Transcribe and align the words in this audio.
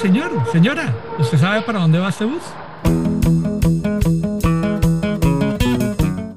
señor, 0.00 0.30
señora, 0.50 0.94
¿usted 1.18 1.36
sabe 1.36 1.60
para 1.62 1.80
dónde 1.80 1.98
va 1.98 2.08
este 2.08 2.24
bus? 2.24 2.42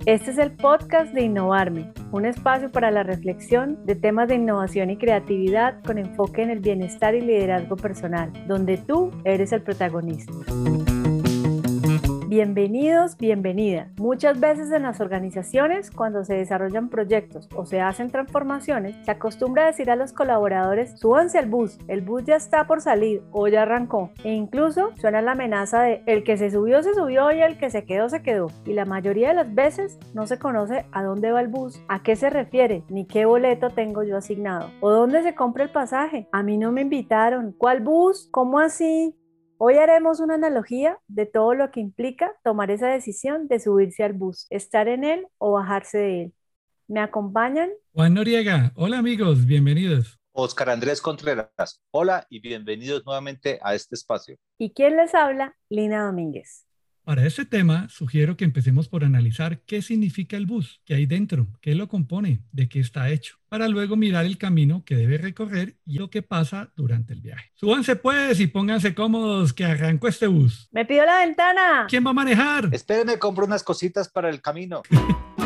Este 0.06 0.32
es 0.32 0.38
el 0.38 0.52
podcast 0.52 1.14
de 1.14 1.22
Innovarme, 1.24 1.94
un 2.12 2.26
espacio 2.26 2.70
para 2.72 2.92
la 2.92 3.04
reflexión 3.04 3.86
de 3.86 3.96
temas 3.96 4.28
de 4.28 4.36
innovación 4.36 4.90
y 4.90 4.98
creatividad 4.98 5.82
con 5.84 5.98
enfoque 5.98 6.42
en 6.44 6.50
el 6.50 6.60
bienestar 6.60 7.16
y 7.16 7.22
liderazgo 7.22 7.78
personal, 7.78 8.32
donde 8.48 8.78
tú 8.78 9.12
eres 9.24 9.54
el 9.54 9.62
protagonista. 9.62 10.34
Bienvenidos, 12.36 13.16
bienvenida. 13.16 13.92
Muchas 14.00 14.40
veces 14.40 14.72
en 14.72 14.82
las 14.82 15.00
organizaciones, 15.00 15.92
cuando 15.92 16.24
se 16.24 16.34
desarrollan 16.34 16.90
proyectos 16.90 17.48
o 17.56 17.68
se 17.68 17.80
hacen 17.80 18.10
transformaciones, 18.10 18.96
se 19.06 19.12
acostumbra 19.12 19.68
decir 19.68 19.92
a 19.92 19.96
los 19.96 20.14
colaboradores, 20.14 21.00
súbanse 21.00 21.38
al 21.38 21.46
bus, 21.46 21.78
el 21.88 22.02
bus 22.02 22.24
ya 22.24 22.36
está 22.36 22.66
por 22.66 22.82
salir 22.82 23.22
o 23.32 23.48
ya 23.50 23.62
arrancó. 23.62 24.10
E 24.24 24.34
incluso 24.34 24.90
suena 25.00 25.22
la 25.22 25.34
amenaza 25.34 25.84
de 25.84 26.02
el 26.08 26.24
que 26.24 26.38
se 26.38 26.50
subió, 26.50 26.82
se 26.82 26.96
subió 26.96 27.32
y 27.32 27.40
el 27.40 27.60
que 27.60 27.70
se 27.70 27.86
quedó, 27.86 28.10
se 28.10 28.24
quedó. 28.24 28.48
Y 28.66 28.74
la 28.74 28.86
mayoría 28.86 29.28
de 29.28 29.36
las 29.36 29.54
veces 29.54 30.00
no 30.16 30.26
se 30.26 30.40
conoce 30.40 30.88
a 30.92 31.04
dónde 31.04 31.32
va 31.32 31.40
el 31.40 31.50
bus, 31.50 31.84
a 31.88 32.02
qué 32.02 32.16
se 32.16 32.32
refiere, 32.32 32.84
ni 32.90 33.06
qué 33.06 33.26
boleto 33.26 33.70
tengo 33.70 34.02
yo 34.02 34.18
asignado, 34.18 34.72
o 34.80 34.90
dónde 34.90 35.22
se 35.22 35.36
compra 35.36 35.66
el 35.66 35.70
pasaje. 35.70 36.28
A 36.32 36.42
mí 36.42 36.58
no 36.58 36.72
me 36.72 36.82
invitaron. 36.82 37.54
¿Cuál 37.56 37.82
bus? 37.82 38.28
¿Cómo 38.32 38.58
así? 38.58 39.16
Hoy 39.66 39.76
haremos 39.76 40.20
una 40.20 40.34
analogía 40.34 41.00
de 41.08 41.26
todo 41.26 41.54
lo 41.54 41.72
que 41.72 41.80
implica 41.80 42.36
tomar 42.44 42.70
esa 42.70 42.90
decisión 42.90 43.48
de 43.48 43.62
subirse 43.62 44.04
al 44.04 44.12
bus, 44.12 44.46
estar 44.50 44.90
en 44.90 45.06
él 45.06 45.26
o 45.38 45.54
bajarse 45.54 46.00
de 46.00 46.22
él. 46.24 46.34
¿Me 46.90 47.00
acompañan? 47.00 47.70
Juan 47.94 48.14
Noriega, 48.14 48.74
hola 48.76 48.98
amigos, 48.98 49.46
bienvenidos. 49.46 50.20
Oscar 50.34 50.70
Andrés 50.70 51.00
Contreras, 51.00 51.82
hola 51.92 52.28
y 52.30 52.42
bienvenidos 52.42 53.06
nuevamente 53.06 53.58
a 53.64 53.74
este 53.74 53.96
espacio. 53.96 54.36
¿Y 54.58 54.74
quién 54.74 54.98
les 54.98 55.16
habla? 55.16 55.56
Lina 55.70 56.08
Domínguez. 56.08 56.66
Para 57.04 57.26
este 57.26 57.44
tema, 57.44 57.90
sugiero 57.90 58.38
que 58.38 58.46
empecemos 58.46 58.88
por 58.88 59.04
analizar 59.04 59.60
qué 59.66 59.82
significa 59.82 60.38
el 60.38 60.46
bus, 60.46 60.80
qué 60.86 60.96
hay 60.96 61.06
dentro, 61.06 61.48
qué 61.60 61.76
lo 61.76 61.90
compone, 61.90 62.40
de 62.54 62.70
qué 62.70 62.80
está 62.80 63.10
hecho, 63.10 63.36
para 63.50 63.68
luego 63.68 63.98
mirar 63.98 64.26
el 64.26 64.38
camino 64.38 64.84
que 64.86 64.96
debe 64.96 65.18
recorrer 65.18 65.76
y 65.86 66.00
lo 66.00 66.10
que 66.10 66.22
pasa 66.22 66.72
durante 66.78 67.12
el 67.12 67.20
viaje. 67.20 67.52
Súbanse 67.56 67.98
pues 67.98 68.40
y 68.40 68.48
pónganse 68.48 68.96
cómodos 68.96 69.52
que 69.52 69.66
arrancó 69.66 70.08
este 70.08 70.28
bus. 70.28 70.70
¡Me 70.72 70.86
pido 70.86 71.06
la 71.06 71.18
ventana! 71.26 71.88
¿Quién 71.90 72.06
va 72.06 72.12
a 72.12 72.14
manejar? 72.14 72.70
Espérenme, 72.72 73.20
compro 73.20 73.44
unas 73.44 73.64
cositas 73.64 74.08
para 74.08 74.30
el 74.30 74.42
camino. 74.42 74.82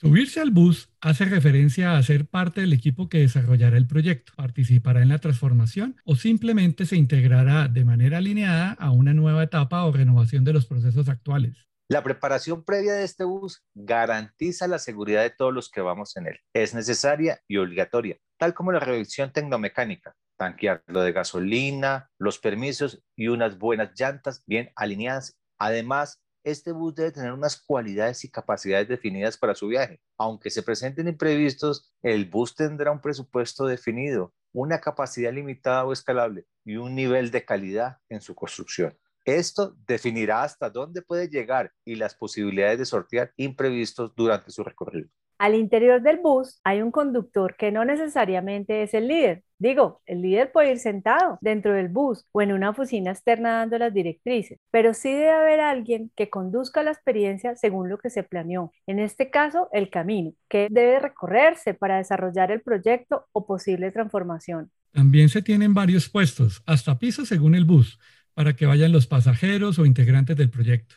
Subirse 0.00 0.40
al 0.40 0.52
bus 0.52 0.92
hace 1.00 1.24
referencia 1.24 1.96
a 1.96 2.02
ser 2.04 2.28
parte 2.28 2.60
del 2.60 2.72
equipo 2.72 3.08
que 3.08 3.18
desarrollará 3.18 3.76
el 3.76 3.88
proyecto, 3.88 4.32
participará 4.36 5.02
en 5.02 5.08
la 5.08 5.18
transformación 5.18 5.96
o 6.04 6.14
simplemente 6.14 6.86
se 6.86 6.94
integrará 6.94 7.66
de 7.66 7.84
manera 7.84 8.18
alineada 8.18 8.76
a 8.78 8.92
una 8.92 9.12
nueva 9.12 9.42
etapa 9.42 9.84
o 9.84 9.90
renovación 9.90 10.44
de 10.44 10.52
los 10.52 10.66
procesos 10.66 11.08
actuales. 11.08 11.66
La 11.90 12.04
preparación 12.04 12.62
previa 12.62 12.92
de 12.94 13.02
este 13.02 13.24
bus 13.24 13.64
garantiza 13.74 14.68
la 14.68 14.78
seguridad 14.78 15.22
de 15.22 15.30
todos 15.30 15.52
los 15.52 15.68
que 15.68 15.80
vamos 15.80 16.16
en 16.16 16.28
él. 16.28 16.38
Es 16.54 16.74
necesaria 16.74 17.40
y 17.48 17.56
obligatoria, 17.56 18.18
tal 18.38 18.54
como 18.54 18.70
la 18.70 18.78
revisión 18.78 19.32
tecnomecánica, 19.32 20.14
tanquearlo 20.38 21.00
de 21.00 21.10
gasolina, 21.10 22.08
los 22.20 22.38
permisos 22.38 23.02
y 23.16 23.26
unas 23.26 23.58
buenas 23.58 23.98
llantas 23.98 24.44
bien 24.46 24.70
alineadas. 24.76 25.36
Además, 25.58 26.20
este 26.44 26.72
bus 26.72 26.94
debe 26.94 27.12
tener 27.12 27.32
unas 27.32 27.60
cualidades 27.60 28.24
y 28.24 28.30
capacidades 28.30 28.88
definidas 28.88 29.36
para 29.36 29.54
su 29.54 29.68
viaje. 29.68 30.00
Aunque 30.16 30.50
se 30.50 30.62
presenten 30.62 31.08
imprevistos, 31.08 31.92
el 32.02 32.24
bus 32.26 32.54
tendrá 32.54 32.90
un 32.90 33.00
presupuesto 33.00 33.66
definido, 33.66 34.32
una 34.52 34.80
capacidad 34.80 35.32
limitada 35.32 35.84
o 35.84 35.92
escalable 35.92 36.46
y 36.64 36.76
un 36.76 36.94
nivel 36.94 37.30
de 37.30 37.44
calidad 37.44 37.98
en 38.08 38.20
su 38.20 38.34
construcción. 38.34 38.96
Esto 39.24 39.76
definirá 39.86 40.42
hasta 40.42 40.70
dónde 40.70 41.02
puede 41.02 41.28
llegar 41.28 41.72
y 41.84 41.96
las 41.96 42.14
posibilidades 42.14 42.78
de 42.78 42.86
sortear 42.86 43.32
imprevistos 43.36 44.14
durante 44.16 44.50
su 44.50 44.64
recorrido. 44.64 45.10
Al 45.38 45.54
interior 45.54 46.02
del 46.02 46.18
bus 46.18 46.60
hay 46.64 46.80
un 46.82 46.90
conductor 46.90 47.54
que 47.56 47.70
no 47.70 47.84
necesariamente 47.84 48.82
es 48.82 48.94
el 48.94 49.08
líder. 49.08 49.44
Digo, 49.60 50.02
el 50.06 50.22
líder 50.22 50.52
puede 50.52 50.70
ir 50.70 50.78
sentado 50.78 51.36
dentro 51.40 51.74
del 51.74 51.88
bus 51.88 52.24
o 52.30 52.42
en 52.42 52.52
una 52.52 52.70
oficina 52.70 53.10
externa 53.10 53.58
dando 53.58 53.76
las 53.78 53.92
directrices, 53.92 54.60
pero 54.70 54.94
sí 54.94 55.10
debe 55.10 55.30
haber 55.30 55.60
alguien 55.60 56.12
que 56.14 56.30
conduzca 56.30 56.84
la 56.84 56.92
experiencia 56.92 57.56
según 57.56 57.88
lo 57.88 57.98
que 57.98 58.08
se 58.08 58.22
planeó. 58.22 58.72
En 58.86 59.00
este 59.00 59.30
caso, 59.30 59.68
el 59.72 59.90
camino, 59.90 60.32
que 60.48 60.68
debe 60.70 61.00
recorrerse 61.00 61.74
para 61.74 61.96
desarrollar 61.96 62.52
el 62.52 62.60
proyecto 62.60 63.26
o 63.32 63.46
posible 63.46 63.90
transformación. 63.90 64.70
También 64.92 65.28
se 65.28 65.42
tienen 65.42 65.74
varios 65.74 66.08
puestos, 66.08 66.62
hasta 66.64 67.00
pisos 67.00 67.26
según 67.26 67.56
el 67.56 67.64
bus, 67.64 67.98
para 68.34 68.54
que 68.54 68.66
vayan 68.66 68.92
los 68.92 69.08
pasajeros 69.08 69.80
o 69.80 69.86
integrantes 69.86 70.36
del 70.36 70.50
proyecto. 70.50 70.94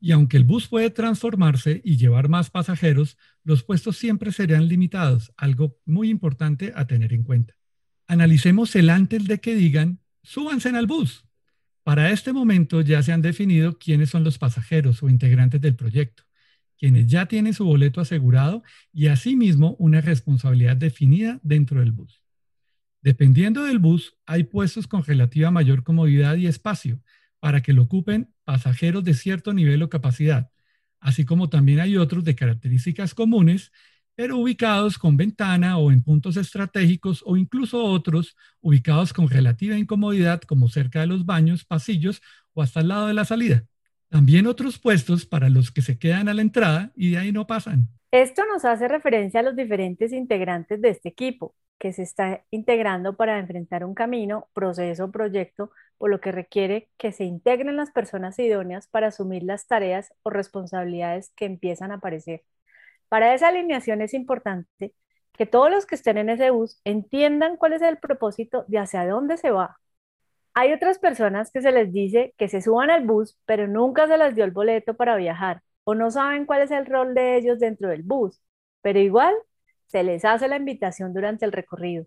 Y 0.00 0.12
aunque 0.12 0.38
el 0.38 0.44
bus 0.44 0.66
puede 0.66 0.88
transformarse 0.88 1.82
y 1.84 1.98
llevar 1.98 2.30
más 2.30 2.48
pasajeros, 2.48 3.18
los 3.44 3.64
puestos 3.64 3.98
siempre 3.98 4.32
serán 4.32 4.66
limitados, 4.66 5.34
algo 5.36 5.76
muy 5.84 6.08
importante 6.08 6.72
a 6.74 6.86
tener 6.86 7.12
en 7.12 7.24
cuenta. 7.24 7.57
Analicemos 8.08 8.74
el 8.74 8.88
antes 8.88 9.26
de 9.26 9.38
que 9.38 9.54
digan, 9.54 10.00
súbanse 10.22 10.70
el 10.70 10.86
bus. 10.86 11.26
Para 11.82 12.10
este 12.10 12.32
momento 12.32 12.80
ya 12.80 13.02
se 13.02 13.12
han 13.12 13.20
definido 13.20 13.78
quiénes 13.78 14.08
son 14.08 14.24
los 14.24 14.38
pasajeros 14.38 15.02
o 15.02 15.10
integrantes 15.10 15.60
del 15.60 15.76
proyecto, 15.76 16.24
quienes 16.78 17.06
ya 17.06 17.26
tienen 17.26 17.52
su 17.52 17.66
boleto 17.66 18.00
asegurado 18.00 18.62
y 18.94 19.08
asimismo 19.08 19.76
una 19.78 20.00
responsabilidad 20.00 20.76
definida 20.76 21.38
dentro 21.42 21.80
del 21.80 21.92
bus. 21.92 22.22
Dependiendo 23.02 23.64
del 23.64 23.78
bus, 23.78 24.16
hay 24.24 24.44
puestos 24.44 24.86
con 24.86 25.04
relativa 25.04 25.50
mayor 25.50 25.82
comodidad 25.82 26.36
y 26.36 26.46
espacio, 26.46 27.02
para 27.40 27.60
que 27.60 27.74
lo 27.74 27.82
ocupen 27.82 28.34
pasajeros 28.44 29.04
de 29.04 29.12
cierto 29.12 29.52
nivel 29.52 29.82
o 29.82 29.90
capacidad, 29.90 30.50
así 30.98 31.26
como 31.26 31.50
también 31.50 31.80
hay 31.80 31.98
otros 31.98 32.24
de 32.24 32.34
características 32.34 33.12
comunes, 33.12 33.70
pero 34.18 34.36
ubicados 34.36 34.98
con 34.98 35.16
ventana 35.16 35.78
o 35.78 35.92
en 35.92 36.02
puntos 36.02 36.36
estratégicos 36.36 37.22
o 37.24 37.36
incluso 37.36 37.84
otros 37.84 38.36
ubicados 38.60 39.12
con 39.12 39.28
relativa 39.28 39.78
incomodidad 39.78 40.40
como 40.40 40.66
cerca 40.66 41.02
de 41.02 41.06
los 41.06 41.24
baños, 41.24 41.64
pasillos 41.64 42.20
o 42.52 42.60
hasta 42.60 42.80
al 42.80 42.88
lado 42.88 43.06
de 43.06 43.14
la 43.14 43.24
salida. 43.24 43.62
También 44.08 44.48
otros 44.48 44.80
puestos 44.80 45.24
para 45.24 45.48
los 45.48 45.70
que 45.70 45.82
se 45.82 46.00
quedan 46.00 46.28
a 46.28 46.34
la 46.34 46.42
entrada 46.42 46.90
y 46.96 47.12
de 47.12 47.18
ahí 47.18 47.30
no 47.30 47.46
pasan. 47.46 47.86
Esto 48.10 48.42
nos 48.52 48.64
hace 48.64 48.88
referencia 48.88 49.38
a 49.38 49.44
los 49.44 49.54
diferentes 49.54 50.12
integrantes 50.12 50.82
de 50.82 50.88
este 50.88 51.10
equipo, 51.10 51.54
que 51.78 51.92
se 51.92 52.02
está 52.02 52.42
integrando 52.50 53.14
para 53.14 53.38
enfrentar 53.38 53.84
un 53.84 53.94
camino, 53.94 54.48
proceso 54.52 55.04
o 55.04 55.12
proyecto, 55.12 55.70
por 55.96 56.10
lo 56.10 56.20
que 56.20 56.32
requiere 56.32 56.90
que 56.98 57.12
se 57.12 57.22
integren 57.22 57.76
las 57.76 57.92
personas 57.92 58.36
idóneas 58.40 58.88
para 58.88 59.06
asumir 59.08 59.44
las 59.44 59.68
tareas 59.68 60.12
o 60.24 60.30
responsabilidades 60.30 61.30
que 61.36 61.44
empiezan 61.44 61.92
a 61.92 61.96
aparecer. 61.98 62.42
Para 63.08 63.34
esa 63.34 63.48
alineación 63.48 64.02
es 64.02 64.14
importante 64.14 64.94
que 65.32 65.46
todos 65.46 65.70
los 65.70 65.86
que 65.86 65.94
estén 65.94 66.18
en 66.18 66.30
ese 66.30 66.50
bus 66.50 66.80
entiendan 66.84 67.56
cuál 67.56 67.72
es 67.74 67.82
el 67.82 67.98
propósito 67.98 68.64
de 68.68 68.78
hacia 68.78 69.06
dónde 69.06 69.36
se 69.36 69.50
va. 69.50 69.78
Hay 70.54 70.72
otras 70.72 70.98
personas 70.98 71.52
que 71.52 71.62
se 71.62 71.72
les 71.72 71.92
dice 71.92 72.34
que 72.36 72.48
se 72.48 72.60
suban 72.60 72.90
al 72.90 73.06
bus, 73.06 73.38
pero 73.46 73.68
nunca 73.68 74.06
se 74.08 74.18
les 74.18 74.34
dio 74.34 74.44
el 74.44 74.50
boleto 74.50 74.94
para 74.94 75.16
viajar 75.16 75.62
o 75.84 75.94
no 75.94 76.10
saben 76.10 76.44
cuál 76.44 76.62
es 76.62 76.70
el 76.70 76.84
rol 76.84 77.14
de 77.14 77.36
ellos 77.38 77.58
dentro 77.60 77.88
del 77.88 78.02
bus, 78.02 78.42
pero 78.82 78.98
igual 78.98 79.34
se 79.86 80.02
les 80.02 80.24
hace 80.24 80.46
la 80.48 80.56
invitación 80.56 81.14
durante 81.14 81.46
el 81.46 81.52
recorrido. 81.52 82.06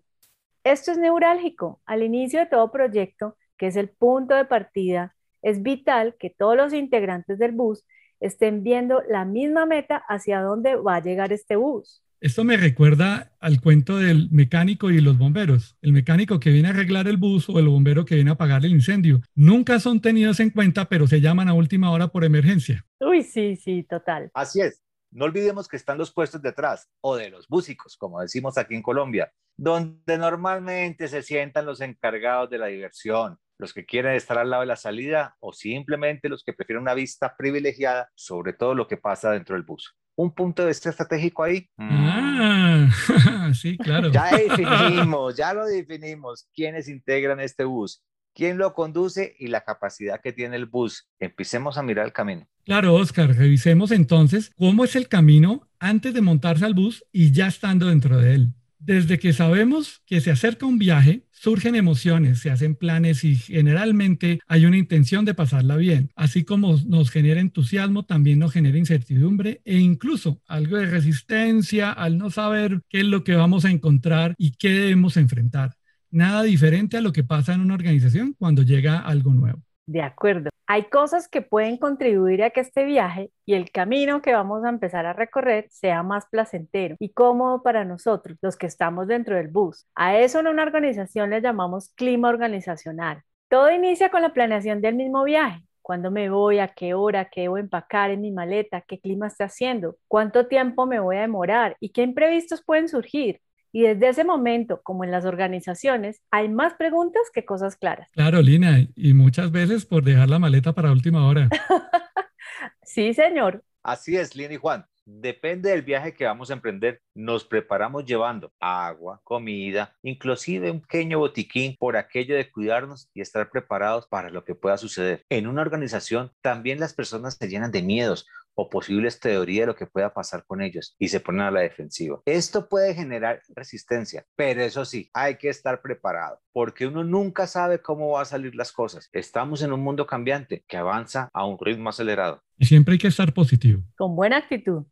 Esto 0.62 0.92
es 0.92 0.98
neurálgico. 0.98 1.80
Al 1.84 2.04
inicio 2.04 2.38
de 2.38 2.46
todo 2.46 2.70
proyecto, 2.70 3.36
que 3.56 3.66
es 3.66 3.76
el 3.76 3.88
punto 3.88 4.36
de 4.36 4.44
partida, 4.44 5.16
es 5.42 5.62
vital 5.62 6.14
que 6.18 6.30
todos 6.30 6.56
los 6.56 6.72
integrantes 6.72 7.38
del 7.38 7.52
bus 7.52 7.84
estén 8.22 8.62
viendo 8.62 9.02
la 9.08 9.24
misma 9.24 9.66
meta 9.66 10.02
hacia 10.08 10.40
dónde 10.40 10.76
va 10.76 10.96
a 10.96 11.02
llegar 11.02 11.32
este 11.32 11.56
bus. 11.56 12.02
Esto 12.20 12.44
me 12.44 12.56
recuerda 12.56 13.32
al 13.40 13.60
cuento 13.60 13.98
del 13.98 14.28
mecánico 14.30 14.90
y 14.90 15.00
los 15.00 15.18
bomberos. 15.18 15.76
El 15.82 15.92
mecánico 15.92 16.38
que 16.38 16.50
viene 16.50 16.68
a 16.68 16.70
arreglar 16.70 17.08
el 17.08 17.16
bus 17.16 17.48
o 17.48 17.58
el 17.58 17.66
bombero 17.66 18.04
que 18.04 18.14
viene 18.14 18.30
a 18.30 18.34
apagar 18.34 18.64
el 18.64 18.70
incendio. 18.70 19.20
Nunca 19.34 19.80
son 19.80 20.00
tenidos 20.00 20.38
en 20.38 20.50
cuenta, 20.50 20.88
pero 20.88 21.08
se 21.08 21.20
llaman 21.20 21.48
a 21.48 21.54
última 21.54 21.90
hora 21.90 22.08
por 22.08 22.22
emergencia. 22.22 22.86
Uy, 23.00 23.24
sí, 23.24 23.56
sí, 23.56 23.82
total. 23.82 24.30
Así 24.34 24.60
es. 24.60 24.80
No 25.10 25.24
olvidemos 25.24 25.66
que 25.66 25.76
están 25.76 25.98
los 25.98 26.12
puestos 26.12 26.40
detrás 26.40 26.88
o 27.00 27.16
de 27.16 27.28
los 27.28 27.50
músicos, 27.50 27.96
como 27.96 28.20
decimos 28.20 28.56
aquí 28.56 28.76
en 28.76 28.82
Colombia, 28.82 29.32
donde 29.56 30.16
normalmente 30.16 31.08
se 31.08 31.22
sientan 31.22 31.66
los 31.66 31.80
encargados 31.80 32.48
de 32.48 32.58
la 32.58 32.66
diversión, 32.68 33.36
los 33.62 33.72
que 33.72 33.86
quieren 33.86 34.14
estar 34.14 34.36
al 34.38 34.50
lado 34.50 34.62
de 34.62 34.66
la 34.66 34.76
salida 34.76 35.36
o 35.40 35.52
simplemente 35.52 36.28
los 36.28 36.44
que 36.44 36.52
prefieren 36.52 36.82
una 36.82 36.94
vista 36.94 37.34
privilegiada 37.36 38.10
sobre 38.14 38.52
todo 38.52 38.74
lo 38.74 38.86
que 38.86 38.96
pasa 38.96 39.30
dentro 39.30 39.54
del 39.54 39.64
bus. 39.64 39.96
Un 40.16 40.34
punto 40.34 40.62
de 40.62 40.68
vista 40.68 40.90
estratégico 40.90 41.42
ahí. 41.42 41.66
Ah, 41.78 42.88
sí, 43.54 43.78
claro. 43.78 44.10
Ya 44.10 44.36
definimos, 44.36 45.36
ya 45.36 45.54
lo 45.54 45.64
definimos 45.64 46.48
quiénes 46.54 46.88
integran 46.88 47.40
este 47.40 47.64
bus 47.64 48.02
quién 48.34 48.58
lo 48.58 48.74
conduce 48.74 49.36
y 49.38 49.48
la 49.48 49.62
capacidad 49.62 50.20
que 50.20 50.32
tiene 50.32 50.56
el 50.56 50.66
bus. 50.66 51.08
Empecemos 51.18 51.78
a 51.78 51.82
mirar 51.82 52.06
el 52.06 52.12
camino. 52.12 52.46
Claro, 52.64 52.94
Oscar, 52.94 53.28
revisemos 53.34 53.90
entonces 53.90 54.50
cómo 54.56 54.84
es 54.84 54.96
el 54.96 55.08
camino 55.08 55.68
antes 55.78 56.14
de 56.14 56.20
montarse 56.20 56.64
al 56.64 56.74
bus 56.74 57.04
y 57.12 57.32
ya 57.32 57.48
estando 57.48 57.88
dentro 57.88 58.18
de 58.18 58.34
él. 58.34 58.54
Desde 58.84 59.20
que 59.20 59.32
sabemos 59.32 60.02
que 60.06 60.20
se 60.20 60.32
acerca 60.32 60.66
un 60.66 60.76
viaje, 60.76 61.24
surgen 61.30 61.76
emociones, 61.76 62.40
se 62.40 62.50
hacen 62.50 62.74
planes 62.74 63.22
y 63.22 63.36
generalmente 63.36 64.40
hay 64.48 64.66
una 64.66 64.76
intención 64.76 65.24
de 65.24 65.34
pasarla 65.34 65.76
bien. 65.76 66.10
Así 66.16 66.42
como 66.42 66.76
nos 66.86 67.12
genera 67.12 67.40
entusiasmo, 67.40 68.04
también 68.04 68.40
nos 68.40 68.52
genera 68.52 68.76
incertidumbre 68.76 69.60
e 69.64 69.78
incluso 69.78 70.42
algo 70.48 70.78
de 70.78 70.86
resistencia 70.86 71.92
al 71.92 72.18
no 72.18 72.30
saber 72.30 72.82
qué 72.88 73.00
es 73.00 73.06
lo 73.06 73.22
que 73.22 73.36
vamos 73.36 73.64
a 73.64 73.70
encontrar 73.70 74.34
y 74.36 74.50
qué 74.52 74.70
debemos 74.70 75.16
enfrentar. 75.16 75.76
Nada 76.10 76.42
diferente 76.42 76.96
a 76.96 77.02
lo 77.02 77.12
que 77.12 77.22
pasa 77.22 77.54
en 77.54 77.60
una 77.60 77.74
organización 77.74 78.34
cuando 78.36 78.62
llega 78.62 78.98
algo 78.98 79.32
nuevo. 79.32 79.62
De 79.92 80.00
acuerdo. 80.00 80.48
Hay 80.66 80.84
cosas 80.84 81.28
que 81.28 81.42
pueden 81.42 81.76
contribuir 81.76 82.42
a 82.42 82.48
que 82.48 82.60
este 82.60 82.86
viaje 82.86 83.30
y 83.44 83.52
el 83.52 83.70
camino 83.70 84.22
que 84.22 84.32
vamos 84.32 84.64
a 84.64 84.70
empezar 84.70 85.04
a 85.04 85.12
recorrer 85.12 85.66
sea 85.68 86.02
más 86.02 86.24
placentero 86.30 86.96
y 86.98 87.10
cómodo 87.12 87.62
para 87.62 87.84
nosotros, 87.84 88.38
los 88.40 88.56
que 88.56 88.66
estamos 88.66 89.06
dentro 89.06 89.36
del 89.36 89.48
bus. 89.48 89.86
A 89.94 90.16
eso 90.16 90.40
en 90.40 90.46
una 90.46 90.62
organización 90.62 91.28
le 91.28 91.42
llamamos 91.42 91.90
clima 91.90 92.30
organizacional. 92.30 93.20
Todo 93.50 93.70
inicia 93.70 94.08
con 94.08 94.22
la 94.22 94.32
planeación 94.32 94.80
del 94.80 94.94
mismo 94.94 95.24
viaje. 95.24 95.60
¿Cuándo 95.82 96.10
me 96.10 96.30
voy? 96.30 96.58
¿A 96.58 96.68
qué 96.68 96.94
hora? 96.94 97.28
¿Qué 97.28 97.42
debo 97.42 97.58
empacar 97.58 98.10
en 98.10 98.22
mi 98.22 98.32
maleta? 98.32 98.80
¿Qué 98.80 98.98
clima 98.98 99.26
está 99.26 99.44
haciendo? 99.44 99.96
¿Cuánto 100.08 100.46
tiempo 100.46 100.86
me 100.86 101.00
voy 101.00 101.16
a 101.16 101.20
demorar? 101.22 101.76
¿Y 101.80 101.90
qué 101.90 102.00
imprevistos 102.00 102.64
pueden 102.64 102.88
surgir? 102.88 103.42
Y 103.72 103.82
desde 103.82 104.10
ese 104.10 104.24
momento, 104.24 104.82
como 104.82 105.02
en 105.02 105.10
las 105.10 105.24
organizaciones, 105.24 106.20
hay 106.30 106.50
más 106.50 106.74
preguntas 106.74 107.22
que 107.32 107.46
cosas 107.46 107.76
claras. 107.76 108.08
Claro, 108.12 108.42
Lina, 108.42 108.86
y 108.94 109.14
muchas 109.14 109.50
veces 109.50 109.86
por 109.86 110.04
dejar 110.04 110.28
la 110.28 110.38
maleta 110.38 110.74
para 110.74 110.92
última 110.92 111.26
hora. 111.26 111.48
sí, 112.82 113.14
señor. 113.14 113.64
Así 113.82 114.16
es, 114.16 114.36
Lina 114.36 114.54
y 114.54 114.58
Juan. 114.58 114.84
Depende 115.04 115.70
del 115.70 115.82
viaje 115.82 116.14
que 116.14 116.26
vamos 116.26 116.50
a 116.50 116.52
emprender, 116.52 117.00
nos 117.12 117.44
preparamos 117.44 118.04
llevando 118.04 118.52
agua, 118.60 119.20
comida, 119.24 119.96
inclusive 120.02 120.70
un 120.70 120.80
pequeño 120.80 121.18
botiquín 121.18 121.74
por 121.76 121.96
aquello 121.96 122.36
de 122.36 122.48
cuidarnos 122.48 123.10
y 123.12 123.20
estar 123.20 123.50
preparados 123.50 124.06
para 124.06 124.30
lo 124.30 124.44
que 124.44 124.54
pueda 124.54 124.76
suceder. 124.76 125.24
En 125.28 125.48
una 125.48 125.62
organización 125.62 126.30
también 126.40 126.78
las 126.78 126.94
personas 126.94 127.34
se 127.34 127.48
llenan 127.48 127.72
de 127.72 127.82
miedos 127.82 128.28
o 128.54 128.68
posibles 128.68 129.20
teorías 129.20 129.62
de 129.62 129.66
lo 129.66 129.76
que 129.76 129.86
pueda 129.86 130.12
pasar 130.12 130.44
con 130.46 130.62
ellos 130.62 130.94
y 130.98 131.08
se 131.08 131.20
ponen 131.20 131.42
a 131.42 131.50
la 131.50 131.60
defensiva. 131.60 132.20
Esto 132.24 132.68
puede 132.68 132.94
generar 132.94 133.40
resistencia, 133.54 134.24
pero 134.36 134.62
eso 134.62 134.84
sí, 134.84 135.10
hay 135.12 135.36
que 135.36 135.48
estar 135.48 135.80
preparado 135.80 136.40
porque 136.52 136.86
uno 136.86 137.04
nunca 137.04 137.46
sabe 137.46 137.80
cómo 137.80 138.10
va 138.10 138.22
a 138.22 138.26
salir 138.26 138.54
las 138.54 138.72
cosas. 138.72 139.08
Estamos 139.12 139.62
en 139.62 139.72
un 139.72 139.80
mundo 139.80 140.06
cambiante 140.06 140.64
que 140.66 140.76
avanza 140.76 141.28
a 141.32 141.46
un 141.46 141.58
ritmo 141.58 141.90
acelerado. 141.90 142.42
Y 142.58 142.66
siempre 142.66 142.92
hay 142.92 142.98
que 142.98 143.08
estar 143.08 143.32
positivo. 143.32 143.82
Con 143.96 144.14
buena 144.14 144.38
actitud. 144.38 144.84